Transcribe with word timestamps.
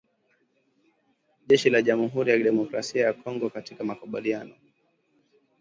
jeshi 1.47 1.69
la 1.69 1.81
jamhuri 1.81 2.29
ya 2.31 2.37
kidemokrasia 2.37 3.05
ya 3.05 3.13
Kongo 3.13 3.49
katika 3.49 3.83
makabiliano 3.83 4.53